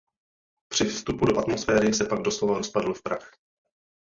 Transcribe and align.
Při 0.69 0.85
vstupu 0.85 1.25
do 1.25 1.39
atmosféry 1.39 1.93
se 1.93 2.05
pak 2.05 2.21
doslova 2.21 2.57
rozpadl 2.57 2.93
v 2.93 3.03
prach. 3.03 3.31